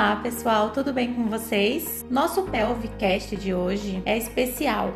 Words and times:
Olá 0.00 0.16
pessoal, 0.16 0.70
tudo 0.70 0.94
bem 0.94 1.12
com 1.12 1.26
vocês? 1.26 2.06
Nosso 2.08 2.44
Pelvicast 2.44 3.36
de 3.36 3.52
hoje 3.52 4.02
é 4.06 4.16
especial 4.16 4.94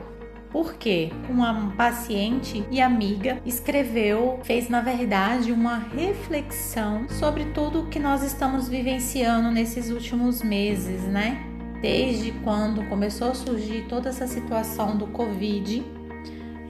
porque 0.50 1.12
uma 1.29 1.75
paciente 1.77 2.64
e 2.70 2.80
amiga 2.80 3.38
escreveu, 3.45 4.41
fez 4.45 4.70
na 4.70 4.80
verdade 4.80 5.52
uma 5.52 5.77
reflexão 5.77 7.06
sobre 7.06 7.45
tudo 7.52 7.82
o 7.82 7.87
que 7.88 7.98
nós 7.98 8.23
estamos 8.23 8.66
vivenciando 8.66 9.51
nesses 9.51 9.91
últimos 9.91 10.42
meses, 10.42 11.02
né? 11.02 11.36
Desde 11.83 12.33
quando 12.42 12.83
começou 12.89 13.33
a 13.33 13.34
surgir 13.34 13.84
toda 13.86 14.09
essa 14.09 14.27
situação 14.27 14.97
do 14.97 15.06
Covid, 15.09 15.84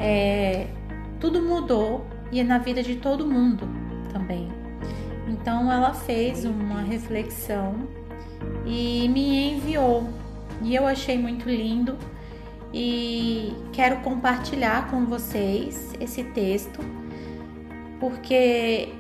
é, 0.00 0.66
tudo 1.20 1.41
mudou 1.41 2.05
e 2.32 2.42
na 2.42 2.58
vida 2.58 2.82
de 2.82 2.96
todo 2.96 3.24
mundo 3.24 3.69
também. 4.12 4.48
Então 5.28 5.70
ela 5.70 5.94
fez 5.94 6.44
uma 6.44 6.82
reflexão 6.82 8.03
e 8.66 9.09
me 9.09 9.54
enviou. 9.54 10.09
E 10.62 10.74
eu 10.74 10.86
achei 10.86 11.18
muito 11.18 11.48
lindo 11.48 11.96
e 12.72 13.55
quero 13.72 14.00
compartilhar 14.00 14.91
com 14.91 15.05
vocês 15.05 15.92
esse 16.00 16.24
texto 16.24 16.80
porque 18.00 18.92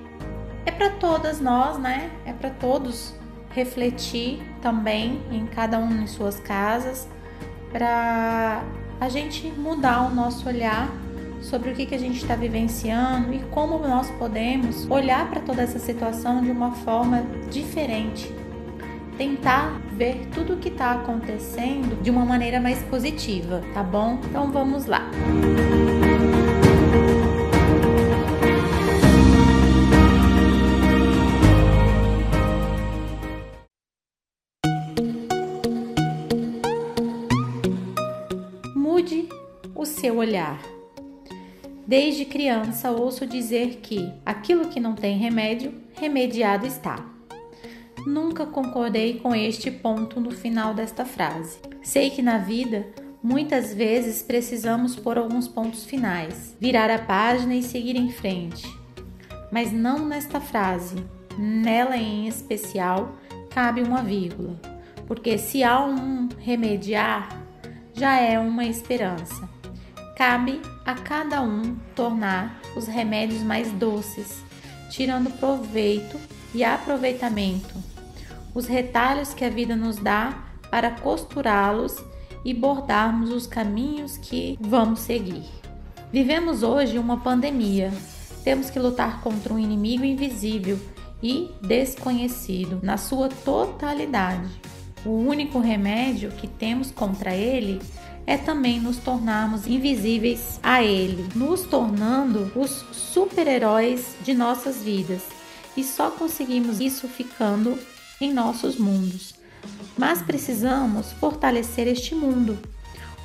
é 0.64 0.70
para 0.70 0.90
todas 0.90 1.40
nós, 1.40 1.78
né? 1.78 2.10
É 2.24 2.32
para 2.32 2.50
todos 2.50 3.14
refletir 3.50 4.42
também 4.60 5.20
em 5.30 5.46
cada 5.46 5.78
um 5.78 6.02
em 6.02 6.06
suas 6.06 6.40
casas 6.40 7.08
para 7.70 8.62
a 9.00 9.08
gente 9.08 9.46
mudar 9.48 10.06
o 10.06 10.14
nosso 10.14 10.48
olhar 10.48 10.88
sobre 11.40 11.70
o 11.70 11.74
que, 11.74 11.84
que 11.84 11.94
a 11.94 11.98
gente 11.98 12.16
está 12.16 12.34
vivenciando 12.34 13.34
e 13.34 13.40
como 13.50 13.78
nós 13.78 14.10
podemos 14.12 14.88
olhar 14.90 15.28
para 15.28 15.40
toda 15.40 15.62
essa 15.62 15.78
situação 15.78 16.40
de 16.40 16.50
uma 16.50 16.72
forma 16.72 17.22
diferente. 17.50 18.32
Tentar 19.16 19.80
ver 19.92 20.26
tudo 20.34 20.54
o 20.54 20.56
que 20.56 20.68
está 20.68 20.90
acontecendo 20.92 22.02
de 22.02 22.10
uma 22.10 22.24
maneira 22.24 22.60
mais 22.60 22.82
positiva, 22.82 23.62
tá 23.72 23.80
bom? 23.80 24.18
Então 24.24 24.50
vamos 24.50 24.86
lá. 24.86 25.08
Mude 38.74 39.28
o 39.76 39.84
seu 39.86 40.16
olhar. 40.16 40.60
Desde 41.86 42.24
criança 42.24 42.90
ouço 42.90 43.24
dizer 43.24 43.76
que 43.80 44.12
aquilo 44.26 44.68
que 44.70 44.80
não 44.80 44.94
tem 44.94 45.16
remédio, 45.18 45.72
remediado 45.94 46.66
está. 46.66 47.13
Nunca 48.06 48.44
concordei 48.44 49.18
com 49.18 49.34
este 49.34 49.70
ponto 49.70 50.20
no 50.20 50.30
final 50.30 50.74
desta 50.74 51.04
frase. 51.06 51.58
Sei 51.82 52.10
que 52.10 52.20
na 52.20 52.36
vida 52.36 52.86
muitas 53.22 53.72
vezes 53.72 54.22
precisamos 54.22 54.94
por 54.94 55.16
alguns 55.16 55.48
pontos 55.48 55.86
finais, 55.86 56.54
virar 56.60 56.90
a 56.90 56.98
página 56.98 57.54
e 57.54 57.62
seguir 57.62 57.96
em 57.96 58.10
frente. 58.10 58.66
Mas 59.50 59.72
não 59.72 60.04
nesta 60.04 60.38
frase. 60.40 60.96
Nela 61.38 61.96
em 61.96 62.28
especial 62.28 63.16
cabe 63.50 63.82
uma 63.82 64.02
vírgula, 64.02 64.60
porque 65.06 65.38
se 65.38 65.64
há 65.64 65.84
um 65.84 66.28
remediar, 66.38 67.42
já 67.94 68.20
é 68.20 68.38
uma 68.38 68.64
esperança. 68.66 69.48
Cabe 70.16 70.60
a 70.84 70.94
cada 70.94 71.40
um 71.40 71.76
tornar 71.96 72.60
os 72.76 72.86
remédios 72.86 73.42
mais 73.42 73.72
doces, 73.72 74.42
tirando 74.90 75.30
proveito 75.38 76.20
e 76.54 76.62
aproveitamento, 76.62 77.74
os 78.54 78.66
retalhos 78.66 79.34
que 79.34 79.44
a 79.44 79.50
vida 79.50 79.74
nos 79.74 79.96
dá 79.96 80.44
para 80.70 80.90
costurá-los 80.90 81.96
e 82.44 82.54
bordarmos 82.54 83.30
os 83.30 83.46
caminhos 83.46 84.16
que 84.16 84.56
vamos 84.60 85.00
seguir. 85.00 85.44
Vivemos 86.12 86.62
hoje 86.62 86.98
uma 86.98 87.18
pandemia. 87.18 87.92
Temos 88.44 88.70
que 88.70 88.78
lutar 88.78 89.20
contra 89.20 89.52
um 89.52 89.58
inimigo 89.58 90.04
invisível 90.04 90.78
e 91.22 91.50
desconhecido 91.60 92.78
na 92.82 92.96
sua 92.96 93.28
totalidade. 93.28 94.48
O 95.04 95.10
único 95.10 95.58
remédio 95.58 96.30
que 96.30 96.46
temos 96.46 96.90
contra 96.90 97.34
ele 97.34 97.80
é 98.26 98.36
também 98.36 98.80
nos 98.80 98.96
tornarmos 98.98 99.66
invisíveis 99.66 100.58
a 100.62 100.82
Ele, 100.82 101.28
nos 101.34 101.62
tornando 101.62 102.50
os 102.54 102.84
super-heróis 102.92 104.16
de 104.22 104.32
nossas 104.32 104.82
vidas. 104.82 105.22
E 105.76 105.84
só 105.84 106.10
conseguimos 106.10 106.80
isso 106.80 107.06
ficando 107.06 107.78
em 108.20 108.32
nossos 108.32 108.76
mundos. 108.76 109.34
Mas 109.96 110.22
precisamos 110.22 111.12
fortalecer 111.12 111.86
este 111.86 112.14
mundo, 112.14 112.58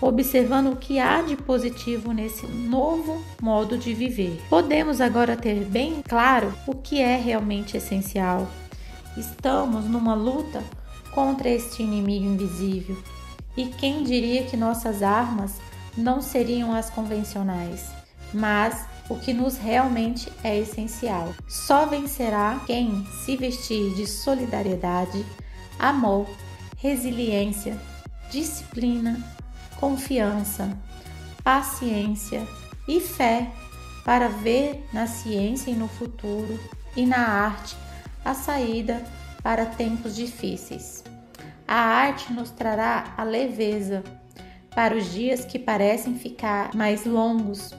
observando 0.01 0.71
o 0.71 0.75
que 0.75 0.99
há 0.99 1.21
de 1.21 1.35
positivo 1.35 2.13
nesse 2.13 2.45
novo 2.45 3.23
modo 3.41 3.77
de 3.77 3.93
viver. 3.93 4.39
Podemos 4.49 5.01
agora 5.01 5.35
ter 5.35 5.65
bem 5.65 6.01
claro 6.07 6.53
o 6.65 6.75
que 6.75 7.01
é 7.01 7.17
realmente 7.17 7.75
essencial. 7.75 8.47
Estamos 9.17 9.85
numa 9.85 10.13
luta 10.13 10.63
contra 11.11 11.49
este 11.49 11.83
inimigo 11.83 12.25
invisível 12.25 12.97
e 13.57 13.65
quem 13.65 14.03
diria 14.03 14.43
que 14.43 14.55
nossas 14.55 15.01
armas 15.03 15.55
não 15.97 16.21
seriam 16.21 16.73
as 16.73 16.89
convencionais, 16.89 17.89
mas 18.33 18.85
o 19.09 19.17
que 19.17 19.33
nos 19.33 19.57
realmente 19.57 20.31
é 20.43 20.57
essencial. 20.57 21.33
Só 21.47 21.87
vencerá 21.87 22.61
quem 22.67 23.05
se 23.23 23.35
vestir 23.35 23.95
de 23.95 24.05
solidariedade, 24.05 25.25
amor, 25.79 26.27
resiliência, 26.77 27.77
disciplina, 28.29 29.19
confiança, 29.79 30.77
paciência 31.43 32.47
e 32.87 32.99
fé 32.99 33.51
para 34.05 34.27
ver 34.27 34.87
na 34.93 35.07
ciência 35.07 35.71
e 35.71 35.75
no 35.75 35.87
futuro 35.87 36.59
e 36.95 37.05
na 37.05 37.27
arte 37.27 37.75
a 38.23 38.33
saída 38.33 39.03
para 39.41 39.65
tempos 39.65 40.15
difíceis. 40.15 41.03
A 41.67 41.75
arte 41.75 42.31
nos 42.33 42.51
trará 42.51 43.13
a 43.17 43.23
leveza 43.23 44.03
para 44.73 44.95
os 44.95 45.11
dias 45.11 45.45
que 45.45 45.57
parecem 45.57 46.15
ficar 46.15 46.73
mais 46.73 47.05
longos, 47.05 47.73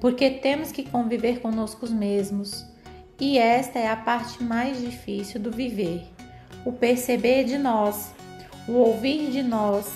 porque 0.00 0.30
temos 0.30 0.72
que 0.72 0.82
conviver 0.82 1.40
conosco 1.40 1.88
mesmos. 1.90 2.66
E 3.18 3.38
esta 3.38 3.78
é 3.78 3.88
a 3.88 3.96
parte 3.96 4.42
mais 4.42 4.80
difícil 4.80 5.40
do 5.40 5.50
viver: 5.50 6.06
o 6.64 6.72
perceber 6.72 7.44
de 7.44 7.58
nós, 7.58 8.12
o 8.68 8.72
ouvir 8.72 9.30
de 9.30 9.42
nós, 9.42 9.86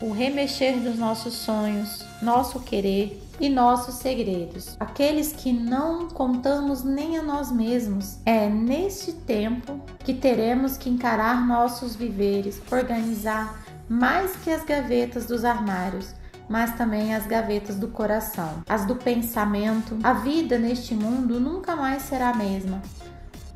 o 0.00 0.10
remexer 0.12 0.78
dos 0.80 0.98
nossos 0.98 1.34
sonhos, 1.34 2.04
nosso 2.22 2.60
querer 2.60 3.20
e 3.40 3.48
nossos 3.48 3.96
segredos, 3.96 4.76
aqueles 4.78 5.32
que 5.32 5.52
não 5.52 6.08
contamos 6.08 6.84
nem 6.84 7.18
a 7.18 7.22
nós 7.22 7.50
mesmos. 7.50 8.18
É 8.24 8.48
neste 8.48 9.12
tempo 9.12 9.80
que 10.00 10.14
teremos 10.14 10.76
que 10.76 10.88
encarar 10.88 11.46
nossos 11.46 11.96
viveres, 11.96 12.62
organizar 12.70 13.64
mais 13.88 14.36
que 14.36 14.50
as 14.50 14.64
gavetas 14.64 15.26
dos 15.26 15.44
armários, 15.44 16.14
mas 16.48 16.76
também 16.76 17.14
as 17.14 17.26
gavetas 17.26 17.76
do 17.76 17.88
coração, 17.88 18.62
as 18.68 18.84
do 18.86 18.96
pensamento. 18.96 19.98
A 20.02 20.12
vida 20.12 20.58
neste 20.58 20.94
mundo 20.94 21.40
nunca 21.40 21.74
mais 21.74 22.02
será 22.02 22.30
a 22.30 22.34
mesma. 22.34 22.82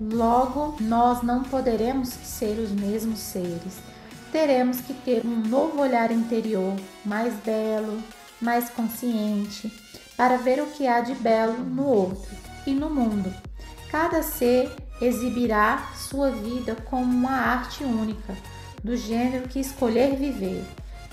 Logo, 0.00 0.76
nós 0.81 1.22
não 1.22 1.43
poderemos 1.43 2.09
ser 2.09 2.59
os 2.59 2.70
mesmos 2.70 3.19
seres. 3.19 3.79
Teremos 4.31 4.81
que 4.81 4.94
ter 4.94 5.26
um 5.26 5.40
novo 5.49 5.81
olhar 5.81 6.11
interior, 6.11 6.75
mais 7.05 7.35
belo, 7.44 8.00
mais 8.40 8.69
consciente, 8.70 9.73
para 10.17 10.37
ver 10.37 10.61
o 10.61 10.67
que 10.67 10.87
há 10.87 11.00
de 11.00 11.14
belo 11.14 11.58
no 11.64 11.84
outro 11.84 12.31
e 12.67 12.73
no 12.73 12.91
mundo. 12.91 13.32
Cada 13.91 14.23
ser 14.23 14.70
exibirá 15.00 15.91
sua 15.94 16.31
vida 16.31 16.76
como 16.84 17.05
uma 17.05 17.32
arte 17.32 17.84
única, 17.84 18.37
do 18.82 18.96
gênero 18.96 19.49
que 19.49 19.58
escolher 19.58 20.14
viver, 20.17 20.64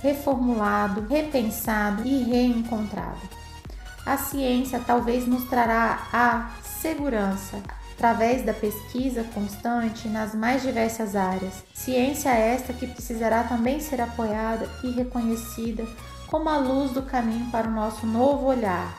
reformulado, 0.06 1.07
repensado 1.07 2.07
e 2.07 2.24
reencontrado. 2.24 3.28
A 4.06 4.18
ciência 4.18 4.80
talvez 4.86 5.25
nos 5.25 5.46
trará 5.46 6.07
a 6.13 6.52
segurança 6.62 7.57
através 7.96 8.46
da 8.46 8.54
pesquisa 8.54 9.24
constante 9.34 10.07
nas 10.07 10.36
mais 10.36 10.62
diversas 10.62 11.16
áreas. 11.16 11.63
Ciência 11.74 12.30
esta 12.30 12.72
que 12.72 12.86
precisará 12.86 13.46
também 13.46 13.80
ser 13.80 14.00
apoiada 14.00 14.69
e 14.84 14.92
reconhecida 14.92 15.88
como 16.28 16.50
a 16.50 16.57
luz 16.57 16.92
do 16.92 17.02
caminho 17.02 17.50
para 17.50 17.68
o 17.68 17.72
nosso 17.72 18.06
novo 18.06 18.46
olhar, 18.46 18.96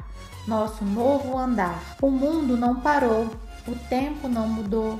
nosso 0.48 0.84
novo 0.84 1.38
andar. 1.38 1.96
O 2.02 2.10
mundo 2.10 2.56
não 2.56 2.80
parou, 2.80 3.30
o 3.68 3.74
tempo 3.88 4.26
não 4.26 4.48
mudou, 4.48 4.98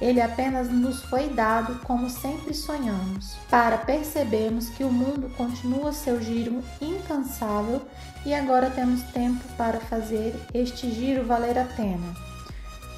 ele 0.00 0.20
apenas 0.20 0.70
nos 0.70 1.02
foi 1.04 1.28
dado 1.28 1.80
como 1.84 2.10
sempre 2.10 2.52
sonhamos, 2.52 3.36
para 3.48 3.78
percebermos 3.78 4.68
que 4.68 4.84
o 4.84 4.92
mundo 4.92 5.30
continua 5.36 5.92
seu 5.92 6.20
giro 6.20 6.62
incansável 6.80 7.82
e 8.24 8.34
agora 8.34 8.70
temos 8.70 9.02
tempo 9.04 9.42
para 9.56 9.80
fazer 9.80 10.34
este 10.52 10.90
giro 10.90 11.24
valer 11.24 11.58
a 11.58 11.64
pena. 11.64 12.14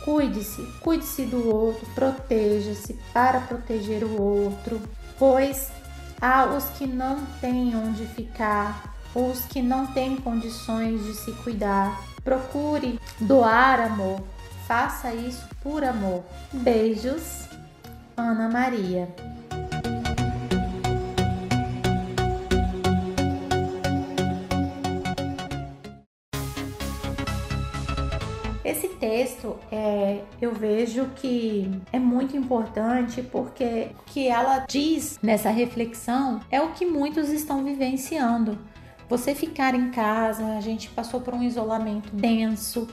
Cuide-se, 0.04 0.62
cuide-se 0.80 1.26
do 1.26 1.54
outro, 1.54 1.86
proteja-se 1.94 2.94
para 3.12 3.40
proteger 3.40 4.02
o 4.04 4.20
outro, 4.20 4.80
pois 5.18 5.68
há 6.20 6.46
os 6.46 6.64
que 6.70 6.86
não 6.86 7.24
têm 7.40 7.76
onde 7.76 8.06
ficar, 8.06 8.96
os 9.14 9.44
que 9.44 9.60
não 9.60 9.86
têm 9.86 10.16
condições 10.16 11.04
de 11.04 11.14
se 11.14 11.32
cuidar. 11.44 12.02
Procure 12.24 12.98
doar 13.20 13.80
amor, 13.80 14.20
faça 14.68 15.14
isso 15.14 15.48
por 15.62 15.82
amor. 15.82 16.22
Beijos, 16.52 17.48
Ana 18.14 18.50
Maria. 18.50 19.08
Esse 28.62 28.88
texto 28.88 29.56
é, 29.72 30.20
eu 30.38 30.52
vejo 30.52 31.06
que 31.16 31.80
é 31.90 31.98
muito 31.98 32.36
importante 32.36 33.22
porque 33.22 33.92
o 33.98 34.02
que 34.04 34.28
ela 34.28 34.66
diz 34.68 35.18
nessa 35.22 35.48
reflexão 35.48 36.40
é 36.50 36.60
o 36.60 36.72
que 36.72 36.84
muitos 36.84 37.30
estão 37.30 37.64
vivenciando. 37.64 38.58
Você 39.08 39.34
ficar 39.34 39.74
em 39.74 39.90
casa, 39.90 40.44
a 40.58 40.60
gente 40.60 40.90
passou 40.90 41.22
por 41.22 41.32
um 41.32 41.42
isolamento 41.42 42.14
denso, 42.14 42.86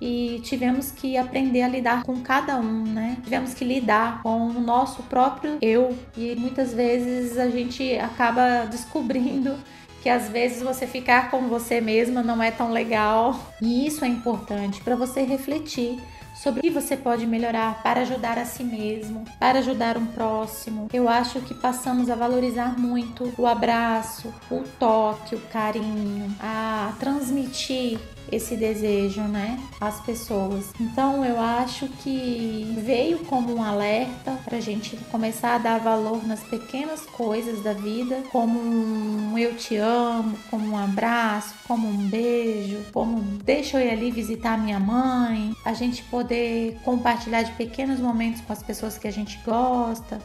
e 0.00 0.40
tivemos 0.44 0.90
que 0.90 1.16
aprender 1.16 1.62
a 1.62 1.68
lidar 1.68 2.02
com 2.04 2.20
cada 2.20 2.56
um, 2.56 2.84
né? 2.84 3.16
Tivemos 3.22 3.54
que 3.54 3.64
lidar 3.64 4.22
com 4.22 4.48
o 4.48 4.60
nosso 4.60 5.02
próprio 5.04 5.58
eu 5.60 5.96
e 6.16 6.34
muitas 6.36 6.72
vezes 6.72 7.36
a 7.38 7.48
gente 7.48 7.96
acaba 7.98 8.66
descobrindo 8.70 9.56
que 10.02 10.08
às 10.08 10.28
vezes 10.28 10.62
você 10.62 10.86
ficar 10.86 11.30
com 11.30 11.48
você 11.48 11.80
mesma 11.80 12.22
não 12.22 12.42
é 12.42 12.50
tão 12.50 12.70
legal. 12.70 13.52
E 13.60 13.86
isso 13.86 14.04
é 14.04 14.08
importante 14.08 14.80
para 14.80 14.94
você 14.94 15.22
refletir 15.22 15.98
sobre 16.42 16.60
o 16.60 16.62
que 16.62 16.70
você 16.70 16.96
pode 16.96 17.26
melhorar 17.26 17.82
para 17.82 18.02
ajudar 18.02 18.38
a 18.38 18.44
si 18.44 18.62
mesmo, 18.62 19.24
para 19.40 19.58
ajudar 19.58 19.96
um 19.96 20.06
próximo. 20.06 20.88
Eu 20.92 21.08
acho 21.08 21.40
que 21.40 21.52
passamos 21.52 22.08
a 22.08 22.14
valorizar 22.14 22.78
muito 22.78 23.32
o 23.36 23.46
abraço, 23.46 24.32
o 24.50 24.62
toque, 24.78 25.34
o 25.34 25.40
carinho, 25.52 26.32
a 26.40 26.92
transmitir 27.00 27.98
esse 28.30 28.56
desejo, 28.56 29.22
né, 29.22 29.58
às 29.80 30.00
pessoas. 30.00 30.66
Então 30.80 31.24
eu 31.24 31.40
acho 31.40 31.88
que 32.02 32.74
veio 32.78 33.20
como 33.20 33.54
um 33.54 33.62
alerta 33.62 34.38
para 34.44 34.58
a 34.58 34.60
gente 34.60 34.96
começar 35.10 35.54
a 35.54 35.58
dar 35.58 35.78
valor 35.78 36.26
nas 36.26 36.42
pequenas 36.44 37.00
coisas 37.06 37.62
da 37.62 37.72
vida, 37.72 38.22
como 38.30 38.58
um 38.58 39.36
eu 39.38 39.56
te 39.56 39.76
amo, 39.76 40.36
como 40.50 40.70
um 40.70 40.76
abraço, 40.78 41.54
como 41.66 41.88
um 41.88 42.08
beijo, 42.08 42.78
como 42.92 43.20
deixa 43.44 43.78
eu 43.78 43.86
ir 43.86 43.90
ali 43.90 44.10
visitar 44.10 44.58
minha 44.58 44.80
mãe, 44.80 45.54
a 45.64 45.72
gente 45.72 46.02
poder 46.04 46.78
compartilhar 46.84 47.42
de 47.42 47.52
pequenos 47.52 48.00
momentos 48.00 48.40
com 48.40 48.52
as 48.52 48.62
pessoas 48.62 48.98
que 48.98 49.08
a 49.08 49.12
gente 49.12 49.38
gosta, 49.44 50.18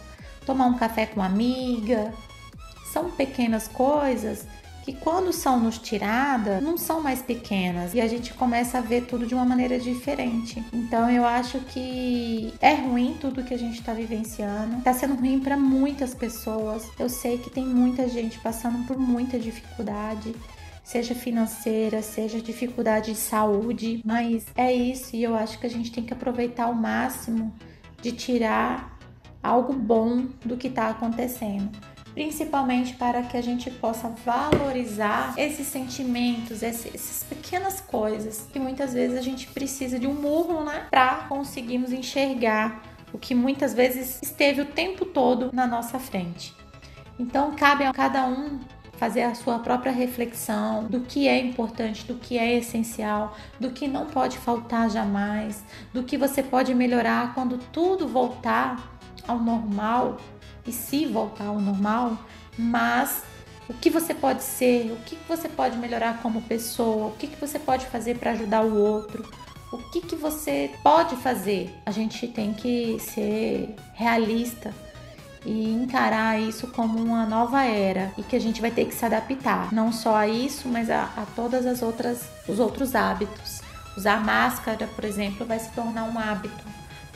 tomar 0.46 0.66
um 0.66 0.78
café 0.78 1.06
com 1.06 1.20
uma 1.20 1.26
amiga. 1.26 2.14
São 2.92 3.10
pequenas 3.10 3.68
coisas 3.68 4.46
que 4.84 4.94
quando 4.94 5.32
são 5.32 5.60
nos 5.60 5.78
tiradas, 5.78 6.62
não 6.62 6.78
são 6.78 7.02
mais 7.02 7.22
pequenas 7.22 7.94
e 7.94 8.02
a 8.02 8.08
gente 8.08 8.34
começa 8.34 8.78
a 8.78 8.82
ver 8.82 9.06
tudo 9.06 9.26
de 9.26 9.34
uma 9.34 9.46
maneira 9.46 9.80
diferente. 9.80 10.62
Então 10.74 11.10
eu 11.10 11.26
acho 11.26 11.60
que 11.62 12.54
é 12.60 12.74
ruim 12.74 13.18
tudo 13.20 13.44
que 13.44 13.54
a 13.54 13.58
gente 13.58 13.80
está 13.80 13.94
vivenciando. 13.94 14.82
Tá 14.82 14.94
sendo 14.94 15.16
ruim 15.16 15.40
para 15.40 15.56
muitas 15.56 16.14
pessoas. 16.14 16.90
Eu 17.00 17.08
sei 17.08 17.38
que 17.38 17.50
tem 17.50 17.66
muita 17.66 18.10
gente 18.10 18.38
passando 18.40 18.86
por 18.86 18.98
muita 18.98 19.40
dificuldade 19.40 20.36
seja 20.84 21.16
financeira, 21.16 22.02
seja 22.02 22.42
dificuldade 22.42 23.14
de 23.14 23.18
saúde, 23.18 24.02
mas 24.04 24.46
é 24.54 24.74
isso 24.74 25.16
e 25.16 25.24
eu 25.24 25.34
acho 25.34 25.58
que 25.58 25.66
a 25.66 25.70
gente 25.70 25.90
tem 25.90 26.04
que 26.04 26.12
aproveitar 26.12 26.66
ao 26.66 26.74
máximo 26.74 27.56
de 28.02 28.12
tirar 28.12 29.00
algo 29.42 29.72
bom 29.72 30.28
do 30.44 30.58
que 30.58 30.68
está 30.68 30.90
acontecendo 30.90 31.72
principalmente 32.14 32.96
para 32.96 33.24
que 33.24 33.36
a 33.36 33.42
gente 33.42 33.70
possa 33.72 34.10
valorizar 34.26 35.34
esses 35.38 35.68
sentimentos, 35.68 36.62
essas 36.62 37.24
pequenas 37.28 37.82
coisas 37.82 38.48
que 38.52 38.60
muitas 38.60 38.94
vezes 38.94 39.18
a 39.18 39.22
gente 39.22 39.48
precisa 39.48 39.98
de 39.98 40.08
um 40.08 40.14
murro, 40.14 40.64
né, 40.64 40.88
para 40.90 41.26
conseguirmos 41.28 41.92
enxergar 41.92 42.84
o 43.12 43.18
que 43.18 43.36
muitas 43.36 43.74
vezes 43.74 44.20
esteve 44.22 44.62
o 44.62 44.66
tempo 44.66 45.06
todo 45.06 45.52
na 45.54 45.68
nossa 45.68 46.00
frente. 46.00 46.56
Então 47.20 47.52
cabe 47.56 47.84
a 47.84 47.94
cada 47.94 48.26
um 48.26 48.60
fazer 48.98 49.24
a 49.24 49.36
sua 49.36 49.60
própria 49.60 49.92
reflexão 49.92 50.86
do 50.86 51.02
que 51.02 51.28
é 51.28 51.38
importante, 51.40 52.06
do 52.06 52.16
que 52.16 52.38
é 52.38 52.58
essencial, 52.58 53.36
do 53.60 53.72
que 53.72 53.88
não 53.88 54.06
pode 54.06 54.38
faltar 54.38 54.90
jamais, 54.90 55.64
do 55.94 56.04
que 56.04 56.18
você 56.18 56.42
pode 56.42 56.74
melhorar 56.74 57.34
quando 57.34 57.58
tudo 57.58 58.08
voltar 58.08 58.94
ao 59.28 59.40
normal 59.40 60.18
e 60.66 60.72
se 60.72 61.06
voltar 61.06 61.46
ao 61.46 61.60
normal, 61.60 62.18
mas 62.58 63.24
o 63.68 63.74
que 63.74 63.90
você 63.90 64.14
pode 64.14 64.44
ser, 64.44 64.92
o 64.92 64.98
que 65.06 65.18
você 65.28 65.48
pode 65.48 65.78
melhorar 65.78 66.22
como 66.22 66.42
pessoa, 66.42 67.08
o 67.08 67.12
que 67.12 67.28
você 67.40 67.58
pode 67.58 67.86
fazer 67.88 68.18
para 68.18 68.32
ajudar 68.32 68.64
o 68.64 68.78
outro, 68.78 69.26
o 69.72 69.78
que, 69.90 70.02
que 70.02 70.16
você 70.16 70.72
pode 70.84 71.16
fazer. 71.16 71.74
A 71.86 71.92
gente 71.92 72.28
tem 72.28 72.54
que 72.54 72.98
ser 73.00 73.76
realista 73.94 74.74
e 75.46 75.74
encarar 75.74 76.40
isso 76.40 76.68
como 76.68 77.00
uma 77.00 77.26
nova 77.26 77.64
era 77.64 78.12
e 78.18 78.24
que 78.24 78.36
a 78.36 78.40
gente 78.40 78.62
vai 78.62 78.72
ter 78.72 78.86
que 78.86 78.96
se 78.96 79.06
adaptar, 79.06 79.74
não 79.74 79.92
só 79.92 80.16
a 80.16 80.28
isso, 80.28 80.68
mas 80.68 80.90
a, 80.90 81.04
a 81.18 81.26
todas 81.36 81.66
as 81.66 81.82
outras 81.82 82.22
os 82.48 82.60
outros 82.60 82.96
hábitos. 82.96 83.62
Usar 83.96 84.24
máscara, 84.24 84.88
por 84.88 85.06
exemplo, 85.06 85.46
vai 85.46 85.60
se 85.60 85.70
tornar 85.72 86.04
um 86.06 86.18
hábito 86.18 86.64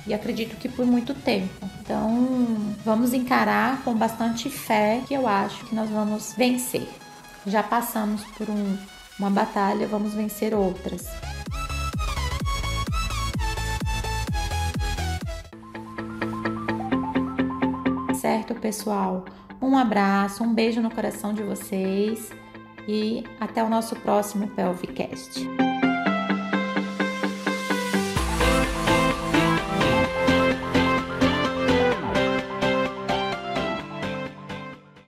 e 0.05 0.13
acredito 0.13 0.55
que 0.55 0.69
por 0.69 0.85
muito 0.85 1.13
tempo. 1.13 1.69
Então, 1.81 2.66
vamos 2.87 3.13
encarar 3.13 3.83
com 3.83 3.93
bastante 3.93 4.49
fé 4.49 5.03
que 5.05 5.13
eu 5.13 5.27
acho 5.27 5.65
que 5.65 5.75
nós 5.75 5.89
vamos 5.89 6.33
vencer. 6.37 6.87
Já 7.45 7.61
passamos 7.61 8.23
por 8.37 8.49
um, 8.49 8.77
uma 9.19 9.29
batalha, 9.29 9.85
vamos 9.85 10.13
vencer 10.13 10.53
outras. 10.53 11.05
Certo, 18.15 18.55
pessoal? 18.55 19.25
Um 19.61 19.77
abraço, 19.77 20.41
um 20.41 20.53
beijo 20.53 20.79
no 20.79 20.89
coração 20.89 21.33
de 21.33 21.43
vocês 21.43 22.31
e 22.87 23.25
até 23.37 23.61
o 23.61 23.69
nosso 23.69 23.97
próximo 23.97 24.47
Pelvicast. 24.47 25.45